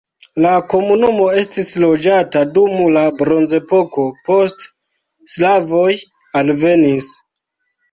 La 0.43 0.51
komunumo 0.71 1.27
estis 1.41 1.69
loĝata 1.83 2.41
dum 2.55 2.79
la 2.97 3.05
bronzepoko, 3.21 4.07
poste 4.31 4.73
slavoj 5.37 5.93
alvenis. 6.43 7.15